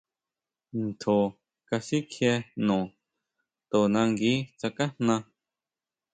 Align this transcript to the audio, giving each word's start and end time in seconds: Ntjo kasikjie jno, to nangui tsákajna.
Ntjo 0.83 1.15
kasikjie 1.67 2.33
jno, 2.55 2.77
to 3.69 3.77
nangui 3.93 4.35
tsákajna. 4.57 5.15